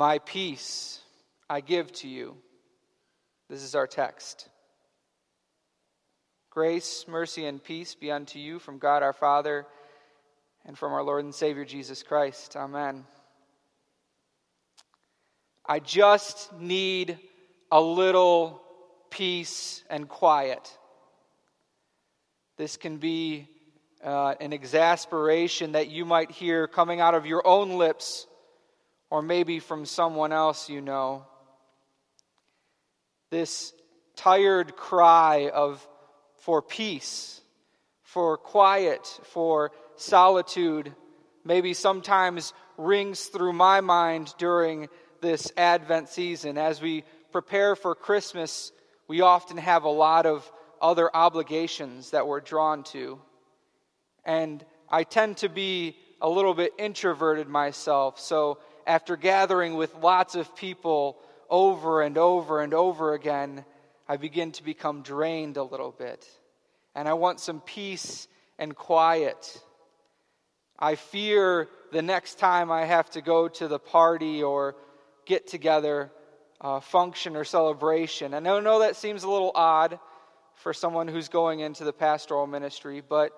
My 0.00 0.18
peace 0.18 0.98
I 1.50 1.60
give 1.60 1.92
to 1.96 2.08
you. 2.08 2.38
This 3.50 3.62
is 3.62 3.74
our 3.74 3.86
text. 3.86 4.48
Grace, 6.48 7.04
mercy, 7.06 7.44
and 7.44 7.62
peace 7.62 7.94
be 7.94 8.10
unto 8.10 8.38
you 8.38 8.58
from 8.60 8.78
God 8.78 9.02
our 9.02 9.12
Father 9.12 9.66
and 10.64 10.78
from 10.78 10.94
our 10.94 11.02
Lord 11.02 11.24
and 11.24 11.34
Savior 11.34 11.66
Jesus 11.66 12.02
Christ. 12.02 12.56
Amen. 12.56 13.04
I 15.68 15.80
just 15.80 16.50
need 16.58 17.18
a 17.70 17.82
little 17.82 18.62
peace 19.10 19.84
and 19.90 20.08
quiet. 20.08 20.78
This 22.56 22.78
can 22.78 22.96
be 22.96 23.48
uh, 24.02 24.34
an 24.40 24.54
exasperation 24.54 25.72
that 25.72 25.90
you 25.90 26.06
might 26.06 26.30
hear 26.30 26.66
coming 26.66 27.02
out 27.02 27.14
of 27.14 27.26
your 27.26 27.46
own 27.46 27.72
lips 27.72 28.26
or 29.10 29.22
maybe 29.22 29.58
from 29.58 29.84
someone 29.84 30.32
else 30.32 30.70
you 30.70 30.80
know. 30.80 31.26
This 33.30 33.72
tired 34.16 34.76
cry 34.76 35.50
of 35.52 35.86
for 36.38 36.62
peace, 36.62 37.40
for 38.02 38.36
quiet, 38.38 39.06
for 39.24 39.72
solitude, 39.96 40.94
maybe 41.44 41.74
sometimes 41.74 42.52
rings 42.78 43.26
through 43.26 43.52
my 43.52 43.80
mind 43.80 44.34
during 44.38 44.88
this 45.20 45.52
Advent 45.56 46.08
season. 46.08 46.56
As 46.56 46.80
we 46.80 47.04
prepare 47.30 47.76
for 47.76 47.94
Christmas, 47.94 48.72
we 49.06 49.20
often 49.20 49.58
have 49.58 49.84
a 49.84 49.90
lot 49.90 50.26
of 50.26 50.50
other 50.80 51.14
obligations 51.14 52.10
that 52.10 52.26
we're 52.26 52.40
drawn 52.40 52.84
to. 52.84 53.20
And 54.24 54.64
I 54.88 55.04
tend 55.04 55.38
to 55.38 55.48
be 55.48 55.96
a 56.20 56.28
little 56.28 56.54
bit 56.54 56.72
introverted 56.78 57.48
myself, 57.48 58.18
so 58.18 58.58
after 58.86 59.16
gathering 59.16 59.74
with 59.74 59.94
lots 59.96 60.34
of 60.34 60.54
people 60.56 61.18
over 61.48 62.02
and 62.02 62.16
over 62.16 62.60
and 62.60 62.74
over 62.74 63.14
again, 63.14 63.64
I 64.08 64.16
begin 64.16 64.52
to 64.52 64.64
become 64.64 65.02
drained 65.02 65.56
a 65.56 65.62
little 65.62 65.92
bit. 65.92 66.26
And 66.94 67.08
I 67.08 67.14
want 67.14 67.40
some 67.40 67.60
peace 67.60 68.28
and 68.58 68.74
quiet. 68.74 69.62
I 70.78 70.94
fear 70.96 71.68
the 71.92 72.02
next 72.02 72.38
time 72.38 72.70
I 72.70 72.84
have 72.84 73.10
to 73.10 73.20
go 73.20 73.48
to 73.48 73.68
the 73.68 73.78
party 73.78 74.42
or 74.42 74.76
get 75.26 75.46
together, 75.46 76.10
uh, 76.60 76.80
function, 76.80 77.36
or 77.36 77.44
celebration. 77.44 78.34
And 78.34 78.48
I 78.48 78.60
know 78.60 78.80
that 78.80 78.96
seems 78.96 79.22
a 79.22 79.30
little 79.30 79.52
odd 79.54 79.98
for 80.54 80.72
someone 80.74 81.08
who's 81.08 81.28
going 81.28 81.60
into 81.60 81.84
the 81.84 81.92
pastoral 81.92 82.46
ministry, 82.46 83.02
but 83.06 83.32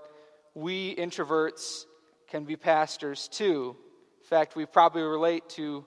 we 0.54 0.94
introverts 0.96 1.84
can 2.28 2.44
be 2.44 2.56
pastors 2.56 3.28
too 3.28 3.76
fact, 4.22 4.56
we 4.56 4.66
probably 4.66 5.02
relate 5.02 5.48
to 5.50 5.84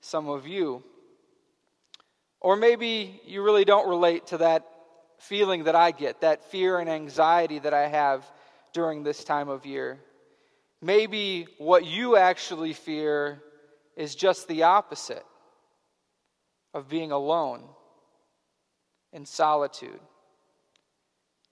some 0.00 0.28
of 0.28 0.46
you. 0.46 0.82
Or 2.40 2.56
maybe 2.56 3.20
you 3.26 3.42
really 3.42 3.64
don't 3.64 3.88
relate 3.88 4.28
to 4.28 4.38
that 4.38 4.64
feeling 5.18 5.64
that 5.64 5.74
I 5.74 5.90
get, 5.90 6.20
that 6.20 6.44
fear 6.50 6.78
and 6.78 6.88
anxiety 6.88 7.58
that 7.58 7.74
I 7.74 7.88
have 7.88 8.24
during 8.72 9.02
this 9.02 9.24
time 9.24 9.48
of 9.48 9.66
year. 9.66 9.98
Maybe 10.80 11.48
what 11.58 11.84
you 11.84 12.16
actually 12.16 12.72
fear 12.72 13.42
is 13.96 14.14
just 14.14 14.46
the 14.46 14.62
opposite 14.62 15.24
of 16.72 16.88
being 16.88 17.10
alone 17.10 17.64
in 19.12 19.26
solitude, 19.26 20.00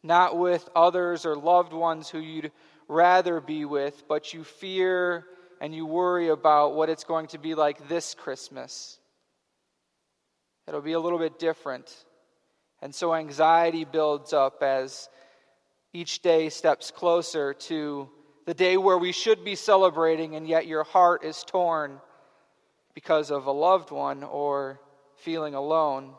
not 0.04 0.38
with 0.38 0.68
others 0.76 1.26
or 1.26 1.34
loved 1.34 1.72
ones 1.72 2.08
who 2.08 2.20
you'd 2.20 2.52
rather 2.86 3.40
be 3.40 3.64
with, 3.64 4.06
but 4.06 4.32
you 4.32 4.44
fear 4.44 5.24
and 5.60 5.74
you 5.74 5.86
worry 5.86 6.28
about 6.28 6.74
what 6.74 6.88
it's 6.88 7.04
going 7.04 7.28
to 7.28 7.38
be 7.38 7.54
like 7.54 7.88
this 7.88 8.14
Christmas. 8.14 8.98
It'll 10.68 10.80
be 10.80 10.92
a 10.92 11.00
little 11.00 11.18
bit 11.18 11.38
different. 11.38 11.92
And 12.82 12.94
so 12.94 13.14
anxiety 13.14 13.84
builds 13.84 14.32
up 14.32 14.62
as 14.62 15.08
each 15.92 16.20
day 16.20 16.48
steps 16.48 16.91
closer 16.91 17.54
to 17.54 18.08
the 18.44 18.54
day 18.54 18.76
where 18.76 18.98
we 18.98 19.12
should 19.12 19.44
be 19.44 19.54
celebrating, 19.54 20.36
and 20.36 20.47
yet 20.47 20.66
your 20.66 20.84
heart 20.84 21.25
is 21.25 21.42
torn 21.44 22.00
because 22.94 23.31
of 23.31 23.47
a 23.47 23.52
loved 23.52 23.91
one 23.91 24.22
or 24.22 24.81
feeling 25.16 25.54
alone. 25.54 26.12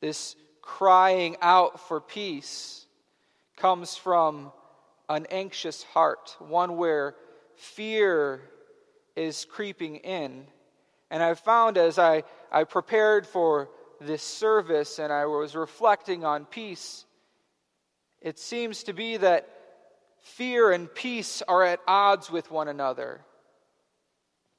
This 0.00 0.36
crying 0.62 1.36
out 1.40 1.80
for 1.88 2.00
peace 2.00 2.86
comes 3.56 3.96
from 3.96 4.52
an 5.08 5.26
anxious 5.30 5.82
heart, 5.82 6.36
one 6.38 6.76
where 6.76 7.14
fear 7.54 8.42
is 9.14 9.44
creeping 9.44 9.96
in. 9.96 10.46
And 11.10 11.22
I 11.22 11.34
found 11.34 11.78
as 11.78 11.98
I, 11.98 12.24
I 12.50 12.64
prepared 12.64 13.26
for 13.26 13.70
this 14.00 14.22
service 14.22 14.98
and 14.98 15.12
I 15.12 15.26
was 15.26 15.54
reflecting 15.54 16.24
on 16.24 16.44
peace, 16.44 17.04
it 18.20 18.38
seems 18.38 18.82
to 18.84 18.92
be 18.92 19.16
that 19.18 19.48
fear 20.20 20.72
and 20.72 20.92
peace 20.92 21.42
are 21.46 21.62
at 21.62 21.80
odds 21.86 22.30
with 22.30 22.50
one 22.50 22.68
another. 22.68 23.20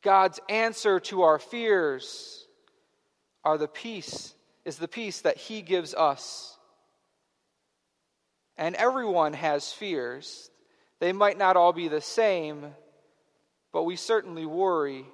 God's 0.01 0.39
answer 0.47 0.99
to 1.01 1.23
our 1.23 1.39
fears 1.39 2.45
are 3.43 3.57
the 3.57 3.67
peace, 3.67 4.33
is 4.63 4.77
the 4.77 4.87
peace 4.87 5.21
that 5.21 5.37
He 5.37 5.61
gives 5.61 5.93
us. 5.93 6.56
And 8.57 8.75
everyone 8.75 9.33
has 9.33 9.71
fears. 9.71 10.49
They 10.99 11.13
might 11.13 11.37
not 11.37 11.57
all 11.57 11.73
be 11.73 11.87
the 11.87 12.01
same, 12.01 12.65
but 13.71 13.83
we 13.83 13.95
certainly 13.95 14.45
worry 14.45 15.05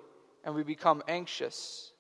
and 0.44 0.56
we 0.56 0.64
become 0.64 1.04
anxious. 1.08 1.92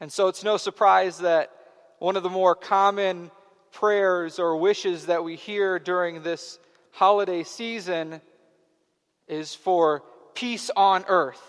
And 0.00 0.12
so 0.12 0.28
it's 0.28 0.44
no 0.44 0.56
surprise 0.56 1.18
that 1.18 1.50
one 1.98 2.16
of 2.16 2.22
the 2.22 2.30
more 2.30 2.54
common 2.54 3.30
prayers 3.72 4.38
or 4.38 4.56
wishes 4.56 5.06
that 5.06 5.24
we 5.24 5.36
hear 5.36 5.78
during 5.78 6.22
this 6.22 6.58
holiday 6.92 7.42
season 7.42 8.20
is 9.26 9.54
for 9.54 10.02
peace 10.34 10.70
on 10.76 11.04
earth. 11.08 11.42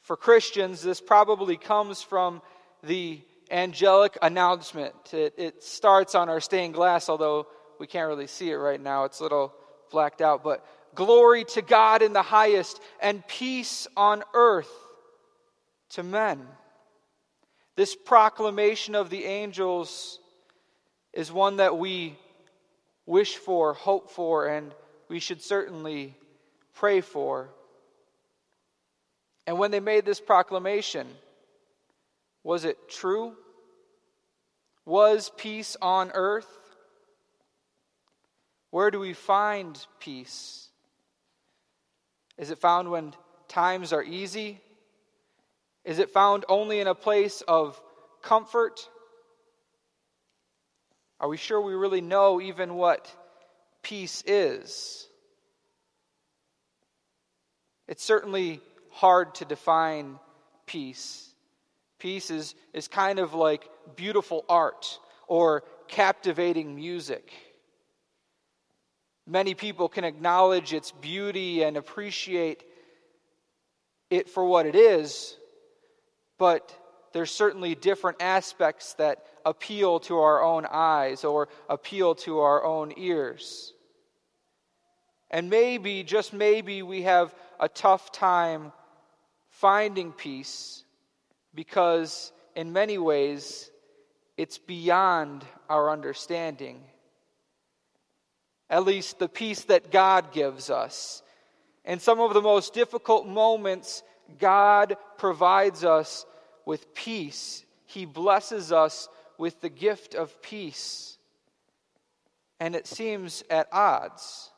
For 0.00 0.16
Christians, 0.16 0.82
this 0.82 1.00
probably 1.00 1.56
comes 1.56 2.02
from 2.02 2.42
the 2.82 3.20
angelic 3.54 4.18
announcement. 4.20 4.94
It, 5.14 5.34
it 5.38 5.62
starts 5.62 6.14
on 6.14 6.28
our 6.28 6.40
stained 6.40 6.74
glass, 6.74 7.08
although 7.08 7.46
we 7.78 7.86
can't 7.86 8.08
really 8.08 8.26
see 8.26 8.50
it 8.50 8.56
right 8.56 8.80
now. 8.80 9.04
It's 9.04 9.20
a 9.20 9.22
little 9.22 9.54
blacked 9.90 10.20
out. 10.20 10.42
But 10.42 10.66
glory 10.94 11.44
to 11.44 11.62
God 11.62 12.02
in 12.02 12.12
the 12.12 12.22
highest, 12.22 12.80
and 13.00 13.26
peace 13.26 13.86
on 13.96 14.24
earth 14.34 14.70
to 15.90 16.02
men. 16.02 16.46
This 17.76 17.94
proclamation 17.94 18.94
of 18.94 19.08
the 19.08 19.24
angels 19.24 20.18
is 21.12 21.30
one 21.30 21.56
that 21.56 21.78
we 21.78 22.18
wish 23.06 23.36
for, 23.36 23.74
hope 23.74 24.10
for, 24.10 24.46
and 24.48 24.74
we 25.08 25.20
should 25.20 25.42
certainly 25.42 26.16
pray 26.74 27.00
for. 27.00 27.50
And 29.46 29.58
when 29.58 29.70
they 29.70 29.80
made 29.80 30.04
this 30.04 30.20
proclamation, 30.20 31.06
was 32.42 32.64
it 32.64 32.88
true? 32.88 33.36
Was 34.84 35.30
peace 35.36 35.76
on 35.80 36.10
earth? 36.14 36.48
Where 38.70 38.90
do 38.90 38.98
we 38.98 39.12
find 39.12 39.78
peace? 40.00 40.68
Is 42.36 42.50
it 42.50 42.58
found 42.58 42.90
when 42.90 43.14
times 43.48 43.92
are 43.92 44.02
easy? 44.02 44.60
Is 45.84 45.98
it 45.98 46.10
found 46.10 46.44
only 46.48 46.80
in 46.80 46.86
a 46.86 46.94
place 46.94 47.42
of 47.46 47.80
comfort? 48.22 48.88
Are 51.20 51.28
we 51.28 51.36
sure 51.36 51.60
we 51.60 51.74
really 51.74 52.00
know 52.00 52.40
even 52.40 52.74
what 52.74 53.14
peace 53.82 54.22
is? 54.26 55.06
It's 57.86 58.02
certainly 58.02 58.60
hard 58.90 59.34
to 59.36 59.44
define 59.44 60.18
peace. 60.66 61.33
Peace 61.98 62.30
is, 62.30 62.54
is 62.72 62.88
kind 62.88 63.18
of 63.18 63.34
like 63.34 63.68
beautiful 63.96 64.44
art 64.48 64.98
or 65.26 65.64
captivating 65.88 66.74
music. 66.74 67.32
Many 69.26 69.54
people 69.54 69.88
can 69.88 70.04
acknowledge 70.04 70.72
its 70.72 70.92
beauty 70.92 71.62
and 71.62 71.76
appreciate 71.76 72.62
it 74.10 74.28
for 74.28 74.44
what 74.44 74.66
it 74.66 74.74
is, 74.74 75.36
but 76.38 76.76
there's 77.12 77.30
certainly 77.30 77.74
different 77.74 78.20
aspects 78.20 78.94
that 78.94 79.24
appeal 79.46 80.00
to 80.00 80.18
our 80.18 80.42
own 80.42 80.66
eyes 80.70 81.24
or 81.24 81.48
appeal 81.70 82.14
to 82.16 82.40
our 82.40 82.64
own 82.64 82.92
ears. 82.96 83.72
And 85.30 85.48
maybe, 85.48 86.02
just 86.04 86.32
maybe, 86.32 86.82
we 86.82 87.02
have 87.02 87.34
a 87.58 87.68
tough 87.68 88.12
time 88.12 88.72
finding 89.48 90.12
peace 90.12 90.83
because 91.54 92.32
in 92.54 92.72
many 92.72 92.98
ways 92.98 93.70
it's 94.36 94.58
beyond 94.58 95.44
our 95.68 95.90
understanding. 95.90 96.80
At 98.68 98.84
least 98.84 99.18
the 99.18 99.28
peace 99.28 99.64
that 99.64 99.90
God 99.90 100.32
gives 100.32 100.70
us. 100.70 101.22
In 101.84 102.00
some 102.00 102.20
of 102.20 102.34
the 102.34 102.42
most 102.42 102.74
difficult 102.74 103.26
moments, 103.26 104.02
God 104.38 104.96
provides 105.18 105.84
us 105.84 106.24
with 106.64 106.94
peace. 106.94 107.64
He 107.86 108.06
blesses 108.06 108.72
us 108.72 109.08
with 109.38 109.60
the 109.60 109.68
gift 109.68 110.14
of 110.14 110.40
peace. 110.42 111.18
And 112.58 112.74
it 112.74 112.86
seems 112.86 113.44
at 113.50 113.68
odds. 113.70 114.50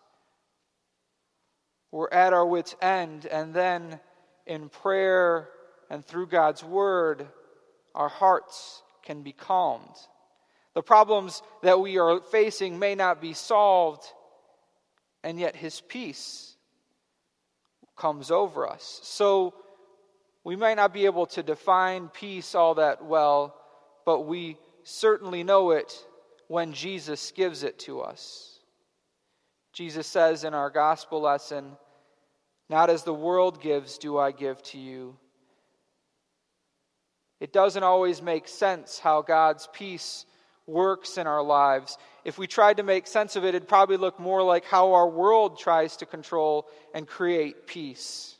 We're 1.91 2.11
at 2.11 2.33
our 2.33 2.47
wits' 2.47 2.77
end, 2.81 3.27
and 3.27 3.55
then 3.55 4.01
in 4.47 4.69
prayer 4.69 5.49
and 5.91 6.05
through 6.05 6.27
God's 6.27 6.63
word, 6.63 7.27
our 7.95 8.09
hearts 8.09 8.83
can 9.03 9.23
be 9.23 9.33
calmed. 9.33 9.97
The 10.75 10.83
problems 10.83 11.43
that 11.63 11.81
we 11.81 11.99
are 11.99 12.21
facing 12.21 12.79
may 12.79 12.95
not 12.95 13.21
be 13.21 13.33
solved, 13.33 14.05
and 15.25 15.41
yet 15.41 15.57
His 15.57 15.81
peace 15.81 16.55
comes 17.97 18.31
over 18.31 18.69
us. 18.69 19.01
So 19.03 19.55
we 20.45 20.55
might 20.55 20.77
not 20.77 20.93
be 20.93 21.07
able 21.07 21.27
to 21.29 21.43
define 21.43 22.09
peace 22.09 22.55
all 22.55 22.75
that 22.75 23.05
well, 23.05 23.57
but 24.05 24.27
we 24.27 24.59
certainly 24.85 25.43
know 25.43 25.71
it 25.71 25.93
when 26.49 26.73
Jesus 26.73 27.33
gives 27.33 27.63
it 27.63 27.79
to 27.81 28.01
us. 28.01 28.61
Jesus 29.73 30.07
says 30.07 30.45
in 30.45 30.55
our 30.55 30.71
gospel 30.71 31.21
lesson, 31.21 31.77
Not 32.69 32.91
as 32.91 33.03
the 33.03 33.15
world 33.15 33.61
gives, 33.61 33.99
do 33.99 34.19
I 34.19 34.31
give 34.31 34.63
to 34.65 34.79
you. 34.79 35.17
It 37.41 37.53
doesn't 37.53 37.83
always 37.83 38.23
make 38.23 38.49
sense 38.49 38.99
how 38.99 39.23
God's 39.23 39.69
peace 39.73 40.25
works 40.67 41.19
in 41.19 41.27
our 41.27 41.43
lives. 41.43 41.99
If 42.25 42.39
we 42.39 42.47
tried 42.47 42.79
to 42.79 42.83
make 42.83 43.07
sense 43.07 43.37
of 43.37 43.45
it, 43.45 43.55
it'd 43.55 43.69
probably 43.69 43.97
look 43.97 44.19
more 44.19 44.43
like 44.43 44.65
how 44.65 44.95
our 44.95 45.09
world 45.09 45.59
tries 45.59 45.97
to 45.99 46.07
control 46.07 46.67
and 46.95 47.07
create 47.07 47.67
peace. 47.67 48.35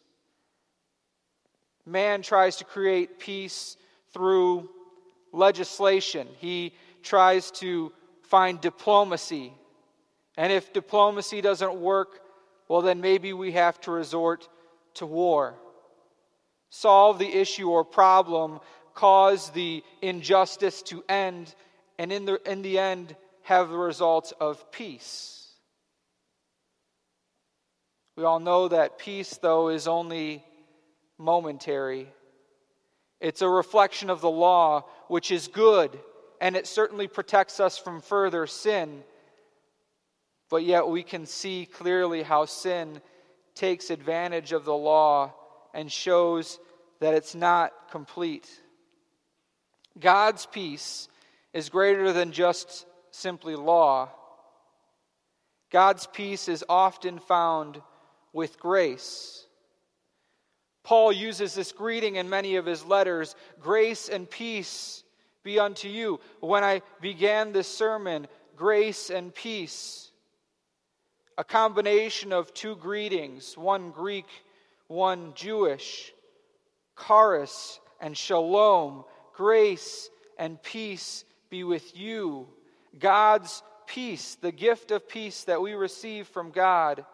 Man 1.85 2.23
tries 2.23 2.57
to 2.57 2.65
create 2.65 3.19
peace 3.19 3.77
through 4.13 4.69
legislation, 5.33 6.27
he 6.39 6.73
tries 7.03 7.51
to 7.53 7.93
find 8.23 8.61
diplomacy. 8.61 9.53
And 10.37 10.53
if 10.53 10.73
diplomacy 10.73 11.41
doesn't 11.41 11.75
work, 11.75 12.21
well, 12.69 12.83
then 12.83 13.01
maybe 13.01 13.33
we 13.33 13.53
have 13.53 13.81
to 13.83 13.91
resort 13.91 14.49
to 14.95 15.07
war. 15.07 15.55
Solve 16.71 17.19
the 17.19 17.33
issue 17.33 17.71
or 17.71 17.85
problem, 17.85 18.61
cause 18.97 19.51
the 19.51 19.85
injustice 20.03 20.83
to 20.83 21.05
end, 21.09 21.55
and 21.99 22.11
in 22.11 22.25
the, 22.25 22.41
in 22.51 22.63
the 22.63 22.81
end, 22.81 23.15
have 23.43 23.69
the 23.69 23.79
results 23.79 24.33
of 24.41 24.73
peace. 24.73 25.47
We 28.17 28.25
all 28.25 28.41
know 28.41 28.69
that 28.69 28.99
peace, 28.99 29.37
though, 29.37 29.69
is 29.69 29.87
only 29.87 30.43
momentary. 31.19 32.09
It's 33.21 33.43
a 33.43 33.49
reflection 33.49 34.11
of 34.11 34.21
the 34.21 34.31
law, 34.31 34.85
which 35.09 35.31
is 35.31 35.49
good, 35.49 35.99
and 36.41 36.57
it 36.57 36.67
certainly 36.67 37.07
protects 37.07 37.61
us 37.61 37.79
from 37.79 38.01
further 38.01 38.47
sin. 38.47 39.05
But 40.49 40.65
yet 40.65 40.89
we 40.89 41.03
can 41.03 41.27
see 41.27 41.67
clearly 41.67 42.23
how 42.23 42.47
sin 42.47 43.03
takes 43.55 43.91
advantage 43.91 44.53
of 44.53 44.65
the 44.65 44.75
law 44.75 45.35
and 45.75 45.93
shows 45.93 46.59
that 47.01 47.15
it's 47.15 47.35
not 47.35 47.73
complete. 47.91 48.49
God's 49.99 50.47
peace 50.47 51.09
is 51.53 51.69
greater 51.69 52.13
than 52.13 52.33
just 52.33 52.87
simply 53.11 53.57
law. 53.57 54.11
God's 55.71 56.07
peace 56.07 56.49
is 56.49 56.65
often 56.69 57.19
found 57.19 57.81
with 58.33 58.59
grace. 58.61 59.47
Paul 60.85 61.13
uses 61.13 61.55
this 61.55 61.73
greeting 61.73 62.17
in 62.17 62.31
many 62.31 62.57
of 62.57 62.67
his 62.67 62.85
letters 62.85 63.35
grace 63.61 64.09
and 64.09 64.31
peace 64.31 65.03
be 65.43 65.59
unto 65.59 65.89
you. 65.89 66.21
When 66.41 66.63
I 66.63 66.83
began 67.01 67.53
this 67.53 67.69
sermon, 67.69 68.29
grace 68.57 69.11
and 69.11 69.35
peace. 69.35 70.11
A 71.39 71.45
combination 71.45 72.33
of 72.33 72.55
two 72.55 72.77
greetings, 72.77 73.57
one 73.57 73.91
Greek, 73.91 74.27
one 74.87 75.33
Jewish. 75.35 76.13
Charis 77.07 77.81
and 78.01 78.17
shalom, 78.17 79.05
grace 79.37 80.11
and 80.39 80.63
peace 80.63 81.25
be 81.51 81.65
with 81.65 81.97
you. 81.97 82.49
God's 82.99 83.63
peace, 83.87 84.37
the 84.41 84.53
gift 84.53 84.91
of 84.91 85.09
peace 85.09 85.45
that 85.45 85.61
we 85.63 85.75
receive 85.75 86.27
from 86.27 86.51
God, 86.51 87.05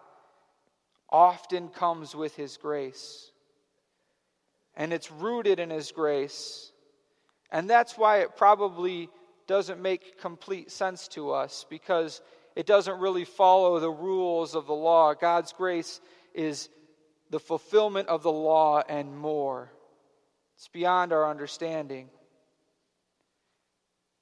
often 1.11 1.69
comes 1.69 2.15
with 2.15 2.35
His 2.37 2.57
grace 2.57 3.33
and 4.75 4.93
it's 4.93 5.11
rooted 5.11 5.59
in 5.59 5.71
His 5.71 5.93
grace. 5.93 6.73
And 7.51 7.69
that's 7.69 7.99
why 7.99 8.19
it 8.19 8.37
probably 8.37 9.11
doesn't 9.47 9.81
make 9.81 10.19
complete 10.21 10.71
sense 10.71 11.09
to 11.09 11.33
us 11.33 11.67
because 11.69 12.23
it 12.57 12.67
doesn't 12.67 13.01
really 13.01 13.25
follow 13.25 13.79
the 13.79 13.91
rules 13.91 14.55
of 14.55 14.67
the 14.67 14.75
law. 14.75 15.15
God's 15.15 15.53
grace 15.53 16.01
is 16.35 16.69
the 17.31 17.41
fulfillment 17.41 18.09
of 18.09 18.23
the 18.23 18.33
law 18.33 18.83
and 18.89 19.17
more. 19.17 19.71
It's 20.57 20.69
beyond 20.69 21.13
our 21.13 21.29
understanding. 21.29 22.09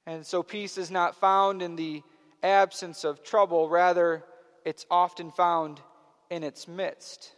And 0.05 0.25
so 0.25 0.43
peace 0.43 0.77
is 0.77 0.89
not 0.89 1.15
found 1.15 1.61
in 1.61 1.75
the 1.75 2.01
absence 2.41 3.03
of 3.03 3.23
trouble, 3.23 3.69
rather, 3.69 4.23
it's 4.65 4.85
often 4.89 5.31
found 5.31 5.79
in 6.29 6.43
its 6.43 6.67
midst. 6.67 7.35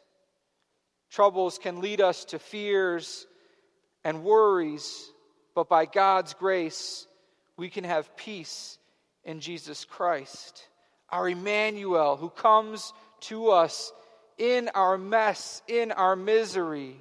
Troubles 1.12 1.58
can 1.58 1.82
lead 1.82 2.02
us 2.02 2.26
to 2.26 2.40
fears 2.40 3.28
and 4.04 4.24
worries, 4.24 5.12
but 5.56 5.70
by 5.70 5.86
God's 5.86 6.34
grace, 6.34 7.06
we 7.58 7.70
can 7.70 7.84
have 7.84 8.16
peace 8.18 8.78
in 9.24 9.40
Jesus 9.40 9.86
Christ, 9.86 10.68
our 11.10 11.30
Emmanuel, 11.30 12.18
who 12.18 12.30
comes 12.30 12.94
to 13.22 13.52
us 13.52 13.92
in 14.38 14.70
our 14.74 14.98
mess, 14.98 15.62
in 15.68 15.92
our 15.92 16.16
misery. 16.16 16.96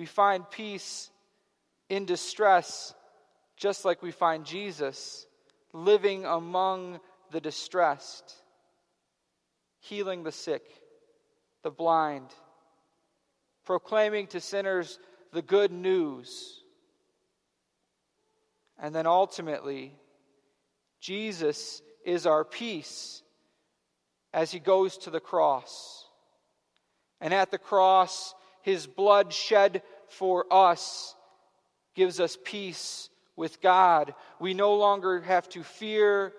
We 0.00 0.06
find 0.06 0.50
peace 0.50 1.10
in 1.90 2.06
distress, 2.06 2.94
just 3.58 3.84
like 3.84 4.02
we 4.02 4.12
find 4.12 4.46
Jesus 4.46 5.26
living 5.74 6.24
among 6.24 7.00
the 7.32 7.40
distressed, 7.42 8.34
healing 9.80 10.22
the 10.22 10.32
sick 10.32 10.62
the 11.62 11.70
blind, 11.70 12.28
proclaiming 13.66 14.26
to 14.28 14.40
sinners 14.40 14.98
the 15.34 15.42
good 15.42 15.70
news. 15.70 16.62
And 18.78 18.94
then 18.94 19.06
ultimately, 19.06 19.92
Jesus 20.98 21.82
is 22.06 22.24
our 22.24 22.46
peace 22.46 23.22
as 24.32 24.50
he 24.50 24.60
goes 24.60 24.96
to 24.96 25.10
the 25.10 25.20
cross. 25.20 26.06
And 27.20 27.34
at 27.34 27.50
the 27.50 27.58
cross, 27.58 28.34
his 28.62 28.86
blood 28.86 29.32
shed 29.32 29.82
for 30.10 30.46
us 30.50 31.14
gives 31.94 32.20
us 32.20 32.36
peace 32.44 33.10
with 33.36 33.60
God. 33.60 34.14
We 34.38 34.54
no 34.54 34.74
longer 34.74 35.20
have 35.22 35.48
to 35.50 35.62
fear 35.62 36.32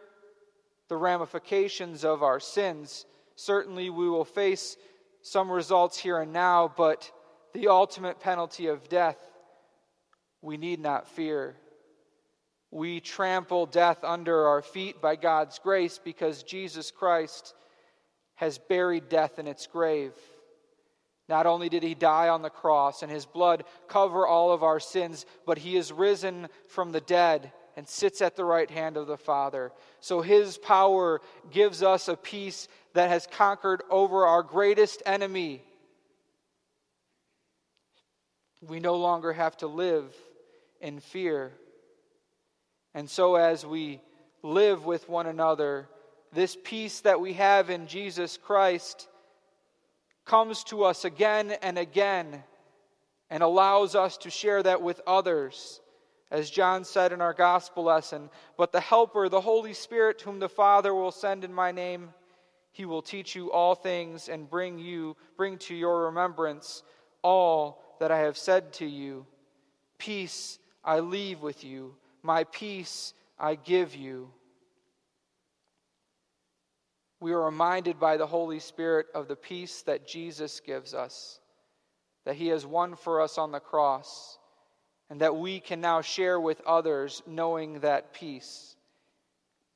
the 0.87 0.97
ramifications 0.97 2.03
of 2.03 2.23
our 2.23 2.39
sins. 2.39 3.05
Certainly, 3.35 3.89
we 3.89 4.09
will 4.09 4.25
face 4.25 4.77
some 5.21 5.51
results 5.51 5.97
here 5.97 6.19
and 6.19 6.33
now, 6.33 6.71
but 6.75 7.11
the 7.53 7.67
ultimate 7.67 8.19
penalty 8.19 8.67
of 8.67 8.89
death 8.89 9.17
we 10.41 10.57
need 10.57 10.79
not 10.79 11.07
fear. 11.07 11.55
We 12.71 12.99
trample 12.99 13.65
death 13.65 14.03
under 14.03 14.47
our 14.47 14.61
feet 14.61 15.01
by 15.01 15.15
God's 15.15 15.59
grace 15.59 15.99
because 16.03 16.43
Jesus 16.43 16.89
Christ 16.89 17.53
has 18.35 18.57
buried 18.57 19.09
death 19.09 19.39
in 19.39 19.47
its 19.47 19.67
grave. 19.67 20.13
Not 21.31 21.45
only 21.45 21.69
did 21.69 21.81
he 21.81 21.95
die 21.95 22.27
on 22.27 22.41
the 22.41 22.50
cross 22.50 23.03
and 23.03 23.09
his 23.09 23.25
blood 23.25 23.63
cover 23.88 24.27
all 24.27 24.51
of 24.51 24.63
our 24.63 24.81
sins, 24.81 25.25
but 25.45 25.57
he 25.57 25.77
is 25.77 25.89
risen 25.89 26.50
from 26.67 26.91
the 26.91 27.00
dead 27.00 27.53
and 27.77 27.88
sits 27.88 28.21
at 28.21 28.35
the 28.35 28.43
right 28.43 28.69
hand 28.69 28.97
of 28.97 29.07
the 29.07 29.15
Father. 29.15 29.71
So 30.01 30.19
his 30.19 30.57
power 30.57 31.21
gives 31.50 31.83
us 31.83 32.09
a 32.09 32.17
peace 32.17 32.67
that 32.95 33.07
has 33.07 33.27
conquered 33.31 33.81
over 33.89 34.25
our 34.25 34.43
greatest 34.43 35.03
enemy. 35.05 35.63
We 38.59 38.81
no 38.81 38.97
longer 38.97 39.31
have 39.31 39.55
to 39.59 39.67
live 39.67 40.13
in 40.81 41.00
fear. 41.00 41.53
And 42.93 43.09
so, 43.09 43.35
as 43.35 43.65
we 43.65 44.01
live 44.43 44.83
with 44.83 45.07
one 45.07 45.27
another, 45.27 45.88
this 46.33 46.57
peace 46.61 47.00
that 47.00 47.21
we 47.21 47.31
have 47.35 47.69
in 47.69 47.88
Jesus 47.88 48.35
Christ 48.35 49.07
comes 50.31 50.63
to 50.63 50.85
us 50.85 51.03
again 51.03 51.51
and 51.61 51.77
again 51.77 52.41
and 53.29 53.43
allows 53.43 53.95
us 53.95 54.15
to 54.15 54.29
share 54.29 54.63
that 54.63 54.81
with 54.81 55.01
others. 55.05 55.81
As 56.31 56.50
John 56.50 56.85
said 56.85 57.11
in 57.11 57.19
our 57.19 57.33
gospel 57.33 57.83
lesson, 57.83 58.29
but 58.55 58.71
the 58.71 58.79
Helper, 58.79 59.27
the 59.27 59.41
Holy 59.41 59.73
Spirit, 59.73 60.21
whom 60.21 60.39
the 60.39 60.47
Father 60.47 60.95
will 60.95 61.11
send 61.11 61.43
in 61.43 61.53
my 61.53 61.73
name, 61.73 62.13
he 62.71 62.85
will 62.85 63.01
teach 63.01 63.35
you 63.35 63.51
all 63.51 63.75
things 63.75 64.29
and 64.29 64.50
bring 64.50 64.79
you 64.79 65.17
bring 65.35 65.57
to 65.57 65.75
your 65.75 66.05
remembrance 66.05 66.81
all 67.23 67.83
that 68.00 68.09
I 68.09 68.19
have 68.19 68.38
said 68.38 68.71
to 68.75 68.85
you. 68.85 69.25
Peace 69.97 70.59
I 70.81 71.01
leave 71.01 71.41
with 71.41 71.65
you, 71.65 71.93
my 72.23 72.45
peace 72.45 73.13
I 73.38 73.55
give 73.55 73.97
you. 73.97 74.31
We 77.21 77.33
are 77.33 77.45
reminded 77.45 77.99
by 77.99 78.17
the 78.17 78.25
Holy 78.25 78.59
Spirit 78.59 79.05
of 79.13 79.27
the 79.27 79.35
peace 79.35 79.83
that 79.83 80.07
Jesus 80.07 80.59
gives 80.59 80.95
us, 80.95 81.39
that 82.25 82.35
he 82.35 82.47
has 82.47 82.65
won 82.65 82.95
for 82.95 83.21
us 83.21 83.37
on 83.37 83.51
the 83.51 83.59
cross, 83.59 84.39
and 85.09 85.21
that 85.21 85.35
we 85.35 85.59
can 85.59 85.81
now 85.81 86.01
share 86.01 86.39
with 86.39 86.59
others 86.61 87.21
knowing 87.27 87.81
that 87.81 88.13
peace. 88.13 88.75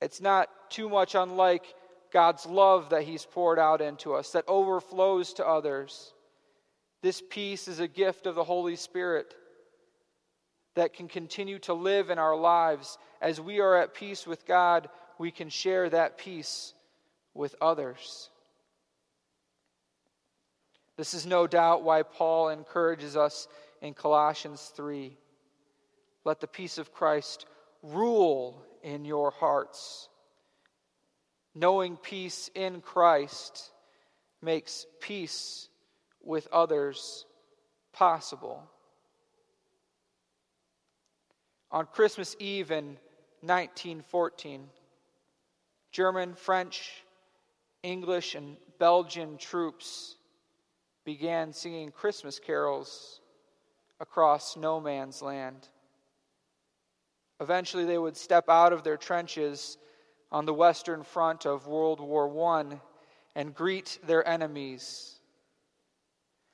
It's 0.02 0.22
not 0.22 0.50
too 0.70 0.90
much 0.90 1.14
unlike 1.14 1.66
God's 2.12 2.46
love 2.46 2.92
that 2.92 3.04
He's 3.04 3.26
poured 3.26 3.60
out 3.60 3.82
into 3.82 4.14
us, 4.14 4.32
that 4.32 4.46
overflows 4.48 5.34
to 5.34 5.48
others. 5.48 6.14
This 7.02 7.22
peace 7.30 7.68
is 7.68 7.80
a 7.80 7.88
gift 7.88 8.26
of 8.26 8.36
the 8.36 8.44
Holy 8.44 8.76
Spirit 8.76 9.36
that 10.76 10.94
can 10.94 11.08
continue 11.10 11.60
to 11.60 11.74
live 11.74 12.10
in 12.10 12.18
our 12.18 12.38
lives. 12.38 12.98
As 13.22 13.42
we 13.42 13.60
are 13.60 13.76
at 13.76 13.94
peace 13.94 14.26
with 14.26 14.46
God, 14.46 14.90
we 15.18 15.32
can 15.32 15.50
share 15.50 15.90
that 15.90 16.18
peace 16.18 16.74
with 17.36 17.54
others. 17.62 18.32
This 20.98 21.14
is 21.14 21.28
no 21.28 21.46
doubt 21.46 21.84
why 21.84 22.02
Paul 22.02 22.50
encourages 22.50 23.16
us 23.16 23.48
in 23.82 23.94
Colossians 23.94 24.72
3 24.76 25.16
let 26.24 26.40
the 26.40 26.48
peace 26.48 26.80
of 26.80 26.92
Christ 26.92 27.46
rule 27.84 28.60
in 28.82 29.06
your 29.06 29.30
hearts 29.30 30.10
knowing 31.56 31.96
peace 31.96 32.50
in 32.54 32.82
Christ 32.82 33.72
makes 34.42 34.86
peace 35.00 35.70
with 36.22 36.48
others 36.52 37.26
possible. 37.94 38.62
On 41.72 41.86
Christmas 41.86 42.36
Eve 42.40 42.72
in 42.72 42.98
1914, 43.42 44.68
German, 45.92 46.36
French, 46.36 47.05
English, 47.86 48.36
and 48.36 48.58
Belgian 48.80 49.38
troops 49.38 50.16
began 51.06 51.54
singing 51.54 51.92
Christmas 51.92 52.40
carols 52.40 53.22
across 54.00 54.58
no 54.58 54.82
man's 54.82 55.22
land. 55.22 55.68
Eventually, 57.40 57.86
they 57.86 57.98
would 57.98 58.18
step 58.18 58.50
out 58.50 58.74
of 58.74 58.84
their 58.84 58.98
trenches 58.98 59.78
on 60.32 60.46
the 60.46 60.54
Western 60.54 61.04
Front 61.04 61.46
of 61.46 61.68
World 61.68 62.00
War 62.00 62.28
I 62.50 62.80
and 63.36 63.54
greet 63.54 64.00
their 64.08 64.28
enemies. 64.28 65.20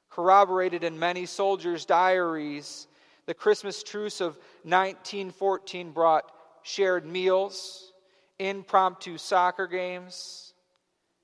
Corroborated 0.09 0.83
in 0.83 0.99
many 0.99 1.25
soldiers' 1.25 1.85
diaries, 1.85 2.87
the 3.25 3.33
Christmas 3.33 3.83
truce 3.83 4.19
of 4.19 4.37
1914 4.63 5.91
brought 5.91 6.31
shared 6.63 7.05
meals, 7.05 7.93
impromptu 8.39 9.17
soccer 9.17 9.67
games, 9.67 10.50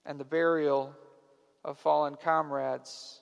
and 0.07 0.19
the 0.19 0.25
burial 0.25 0.95
of 1.63 1.77
fallen 1.77 2.15
comrades. 2.15 3.21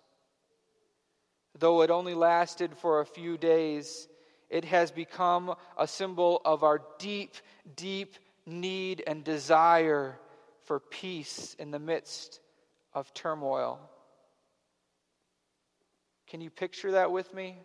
Though 1.57 1.81
it 1.81 1.89
only 1.89 2.13
lasted 2.13 2.77
for 2.77 3.01
a 3.01 3.05
few 3.05 3.37
days, 3.37 4.07
it 4.49 4.65
has 4.65 4.91
become 4.91 5.55
a 5.77 5.87
symbol 5.87 6.41
of 6.45 6.63
our 6.63 6.81
deep, 6.99 7.33
deep 7.75 8.15
need 8.45 9.03
and 9.07 9.23
desire 9.23 10.19
for 10.63 10.79
peace 10.79 11.55
in 11.57 11.71
the 11.71 11.79
midst 11.79 12.39
of 12.93 13.13
turmoil. 13.13 13.79
Can 16.27 16.41
you 16.41 16.49
picture 16.49 16.91
that 16.91 17.11
with 17.11 17.33
me? 17.33 17.57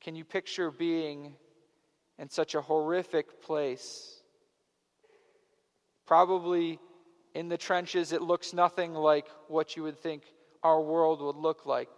Can 0.00 0.16
you 0.16 0.24
picture 0.24 0.70
being 0.70 1.34
in 2.18 2.28
such 2.28 2.54
a 2.54 2.60
horrific 2.60 3.42
place? 3.42 4.20
Probably 6.06 6.78
in 7.34 7.48
the 7.48 7.58
trenches, 7.58 8.12
it 8.12 8.22
looks 8.22 8.52
nothing 8.52 8.94
like 8.94 9.26
what 9.48 9.76
you 9.76 9.82
would 9.82 9.98
think 9.98 10.22
our 10.62 10.80
world 10.80 11.20
would 11.20 11.36
look 11.36 11.66
like. 11.66 11.90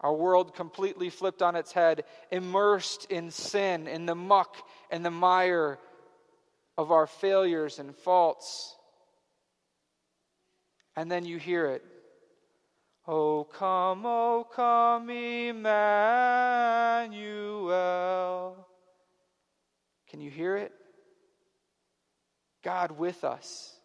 Our 0.00 0.14
world 0.14 0.54
completely 0.54 1.10
flipped 1.10 1.42
on 1.42 1.54
its 1.54 1.72
head, 1.72 2.04
immersed 2.30 3.04
in 3.10 3.30
sin, 3.30 3.86
in 3.86 4.06
the 4.06 4.16
muck 4.16 4.56
and 4.90 5.04
the 5.04 5.10
mire 5.10 5.78
of 6.76 6.90
our 6.90 7.06
failures 7.06 7.78
and 7.78 7.94
faults. 7.94 8.74
And 10.96 11.10
then 11.10 11.24
you 11.24 11.38
hear 11.38 11.66
it. 11.66 11.84
Oh, 13.06 13.44
come, 13.44 14.04
oh, 14.06 14.46
come, 14.52 15.10
Emmanuel. 15.10 15.66
Can 20.08 20.20
you 20.20 20.30
hear 20.30 20.56
it? 20.56 20.72
God 22.62 22.92
with 22.92 23.24
us. 23.24 23.76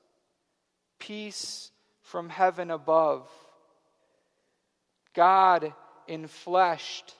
Peace 1.07 1.71
from 2.01 2.27
heaven 2.27 2.69
above. 2.69 3.29
God 5.13 5.73
infleshed 6.09 7.13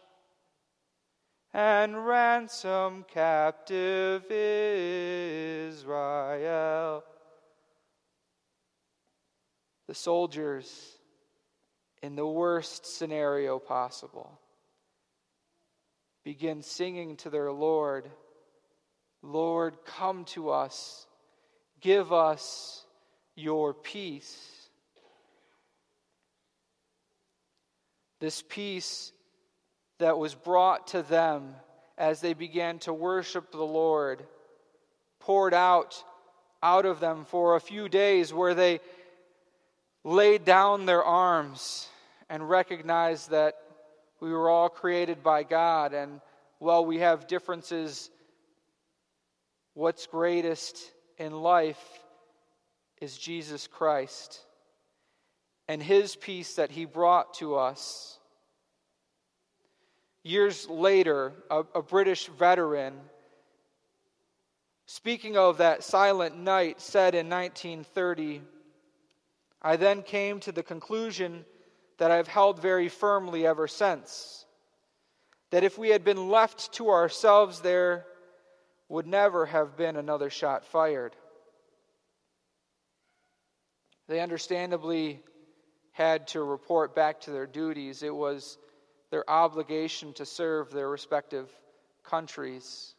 and 1.54 2.06
ransom 2.06 3.06
captive 3.14 4.30
Israel. 5.70 5.72
The 9.88 9.96
soldiers, 9.96 10.98
in 12.04 12.18
the 12.18 12.28
worst 12.28 12.86
scenario 12.86 13.58
possible, 13.58 14.38
begin 16.26 16.62
singing 16.62 17.16
to 17.16 17.30
their 17.30 17.54
Lord, 17.54 18.12
Lord, 19.22 19.78
come 19.86 20.26
to 20.26 20.50
us, 20.50 21.08
give 21.80 22.12
us 22.12 22.84
your 23.38 23.74
peace. 23.74 24.70
This 28.20 28.44
peace 28.50 29.14
that 30.00 30.18
was 30.18 30.34
brought 30.34 30.88
to 30.88 31.04
them 31.04 31.54
as 31.98 32.20
they 32.20 32.34
began 32.34 32.80
to 32.80 32.94
worship 32.94 33.52
the 33.52 33.64
Lord, 33.64 34.26
poured 35.20 35.54
out 35.54 36.04
out 36.64 36.88
of 36.88 37.00
them 37.00 37.24
for 37.26 37.56
a 37.56 37.62
few 37.62 37.88
days 37.88 38.34
where 38.34 38.56
they 38.56 38.80
laid 40.04 40.44
down 40.44 40.88
their 40.88 41.04
arms 41.04 41.88
and 42.30 42.50
recognized 42.50 43.30
that 43.30 43.56
we 44.20 44.32
were 44.32 44.50
all 44.50 44.68
created 44.68 45.22
by 45.22 45.44
God 45.44 45.94
and 45.94 46.20
while 46.58 46.84
we 46.84 46.98
have 46.98 47.28
differences 47.28 48.10
what's 49.76 50.08
greatest 50.08 50.92
in 51.20 51.32
life 51.32 52.00
is 53.02 53.18
Jesus 53.18 53.68
Christ 53.68 54.42
and 55.68 55.82
his 55.82 56.16
peace 56.16 56.56
that 56.56 56.72
he 56.72 56.86
brought 56.86 57.36
to 57.36 57.56
us 57.56 58.18
Years 60.28 60.68
later, 60.68 61.32
a, 61.50 61.64
a 61.74 61.82
British 61.82 62.28
veteran, 62.28 63.00
speaking 64.86 65.38
of 65.38 65.60
that 65.60 65.86
silent 65.86 66.38
night, 66.38 66.82
said 66.82 67.16
in 67.16 67.30
1930, 67.30 68.42
I 69.62 69.78
then 69.78 70.02
came 70.02 70.42
to 70.42 70.52
the 70.52 70.64
conclusion 70.64 71.46
that 71.98 72.12
I've 72.12 72.28
held 72.28 72.62
very 72.62 72.90
firmly 72.90 73.48
ever 73.48 73.70
since 73.70 74.46
that 75.52 75.64
if 75.64 75.78
we 75.78 75.92
had 75.92 76.04
been 76.04 76.28
left 76.28 76.74
to 76.74 76.90
ourselves, 76.90 77.62
there 77.62 78.06
would 78.90 79.08
never 79.08 79.46
have 79.46 79.78
been 79.78 79.96
another 79.96 80.30
shot 80.30 80.66
fired. 80.66 81.16
They 84.08 84.22
understandably 84.22 85.22
had 85.92 86.28
to 86.28 86.44
report 86.44 86.96
back 86.96 87.22
to 87.22 87.32
their 87.32 87.48
duties. 87.48 88.04
It 88.04 88.16
was 88.16 88.58
their 89.12 89.30
obligation 89.30 90.14
to 90.14 90.26
serve 90.26 90.72
their 90.72 90.90
respective 90.90 91.50
countries. 92.04 92.94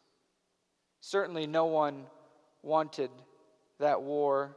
Certainly, 1.01 1.47
no 1.47 1.65
one 1.65 2.05
wanted 2.61 3.09
that 3.79 4.01
war. 4.01 4.55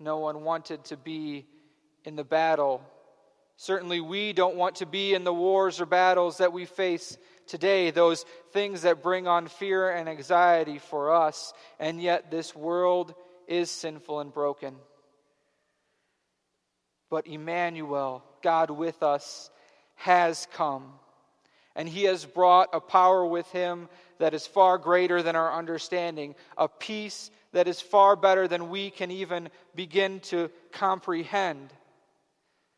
No 0.00 0.18
one 0.18 0.42
wanted 0.42 0.84
to 0.86 0.96
be 0.96 1.46
in 2.04 2.16
the 2.16 2.24
battle. 2.24 2.82
Certainly, 3.56 4.00
we 4.00 4.32
don't 4.32 4.56
want 4.56 4.76
to 4.76 4.86
be 4.86 5.14
in 5.14 5.24
the 5.24 5.34
wars 5.34 5.80
or 5.80 5.86
battles 5.86 6.38
that 6.38 6.52
we 6.52 6.64
face 6.64 7.18
today, 7.46 7.90
those 7.90 8.24
things 8.52 8.82
that 8.82 9.02
bring 9.02 9.26
on 9.26 9.46
fear 9.48 9.90
and 9.90 10.08
anxiety 10.08 10.78
for 10.78 11.12
us. 11.12 11.52
And 11.78 12.00
yet, 12.00 12.30
this 12.30 12.54
world 12.54 13.14
is 13.46 13.70
sinful 13.70 14.20
and 14.20 14.32
broken. 14.32 14.76
But 17.10 17.26
Emmanuel, 17.26 18.22
God 18.42 18.70
with 18.70 19.02
us, 19.02 19.50
has 19.96 20.46
come. 20.52 20.92
and 21.78 21.88
he 21.88 22.04
has 22.04 22.24
brought 22.24 22.68
a 22.72 22.80
power 22.80 23.24
with 23.24 23.46
him 23.52 23.88
that 24.18 24.34
is 24.34 24.46
far 24.46 24.78
greater 24.78 25.22
than 25.22 25.36
our 25.36 25.52
understanding, 25.52 26.34
a 26.56 26.66
peace 26.66 27.30
that 27.52 27.68
is 27.68 27.80
far 27.80 28.16
better 28.16 28.48
than 28.48 28.68
we 28.68 28.90
can 28.90 29.12
even 29.12 29.48
begin 29.76 30.18
to 30.20 30.50
comprehend. 30.72 31.72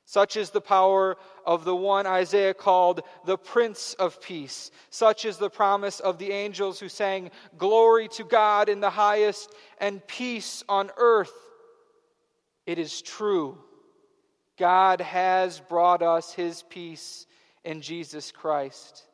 Such 0.04 0.36
is 0.36 0.50
the 0.50 0.60
power 0.60 1.16
of 1.46 1.64
the 1.64 1.74
one 1.74 2.06
Isaiah 2.06 2.52
called 2.52 3.02
the 3.24 3.38
Prince 3.38 3.94
of 3.94 4.20
Peace. 4.20 4.70
Such 4.90 5.24
is 5.24 5.38
the 5.38 5.48
promise 5.48 6.00
of 6.00 6.18
the 6.18 6.32
angels 6.32 6.78
who 6.78 6.88
sang, 6.90 7.30
Glory 7.56 8.08
to 8.08 8.24
God 8.24 8.68
in 8.68 8.80
the 8.80 8.90
highest 8.90 9.50
and 9.78 10.06
peace 10.06 10.62
on 10.68 10.90
earth. 10.98 11.32
It 12.66 12.78
is 12.78 13.00
true. 13.00 13.56
God 14.60 15.00
has 15.00 15.58
brought 15.58 16.02
us 16.02 16.34
his 16.34 16.62
peace 16.64 17.26
in 17.64 17.80
Jesus 17.80 18.30
Christ. 18.30 19.06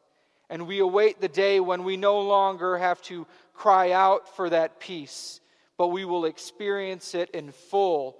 And 0.50 0.66
we 0.66 0.80
await 0.80 1.20
the 1.20 1.28
day 1.28 1.60
when 1.60 1.84
we 1.84 1.96
no 1.96 2.20
longer 2.20 2.76
have 2.76 3.00
to 3.02 3.28
cry 3.54 3.92
out 3.92 4.34
for 4.34 4.50
that 4.50 4.80
peace, 4.80 5.40
but 5.78 5.88
we 5.88 6.04
will 6.04 6.24
experience 6.24 7.14
it 7.14 7.30
in 7.30 7.52
full. 7.52 8.16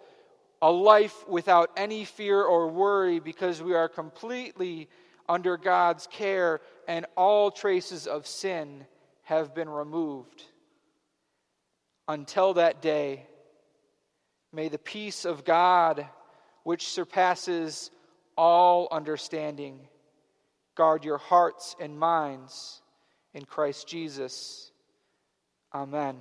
A 0.63 0.71
life 0.71 1.29
without 1.29 1.73
any 1.77 2.05
fear 2.05 2.41
or 2.41 2.69
worry 2.69 3.19
because 3.19 3.61
we 3.61 3.75
are 3.75 3.89
completely 3.89 4.89
under 5.29 5.57
God's 5.57 6.07
care 6.07 6.61
and 6.87 7.07
all 7.17 7.51
traces 7.51 8.07
of 8.07 8.29
sin 8.29 8.87
have 9.25 9.53
been 9.53 9.69
removed. 9.69 10.45
Until 12.07 12.55
that 12.55 12.81
day, 12.81 13.27
may 14.53 14.69
the 14.69 14.79
peace 14.79 15.25
of 15.25 15.45
God, 15.45 16.07
which 16.67 16.89
surpasses 16.89 17.93
all 18.37 18.89
understanding, 18.91 19.79
Guard 20.75 21.05
your 21.05 21.17
hearts 21.17 21.77
and 21.79 21.97
minds 21.97 22.83
in 23.35 23.45
Christ 23.45 23.87
Jesus. 23.87 24.73
Amen. 25.73 26.17